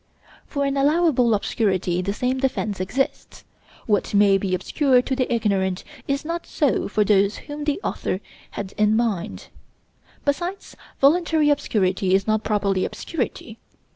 For 0.47 0.65
an 0.65 0.77
allowable 0.77 1.35
obscurity 1.35 2.01
the 2.01 2.11
same 2.11 2.39
defense 2.39 2.79
exists. 2.79 3.43
What 3.85 4.15
may 4.15 4.39
be 4.39 4.55
obscure 4.55 5.03
to 5.03 5.15
the 5.15 5.31
ignorant 5.31 5.83
is 6.07 6.25
not 6.25 6.47
so 6.47 6.87
for 6.87 7.03
those 7.03 7.37
whom 7.45 7.65
the 7.65 7.79
author 7.83 8.19
had 8.49 8.71
in 8.79 8.95
mind. 8.95 9.49
Besides, 10.25 10.75
voluntary 10.99 11.51
obscurity 11.51 12.15
is 12.15 12.25
not 12.25 12.43
properly 12.43 12.83
obscurity. 12.83 13.59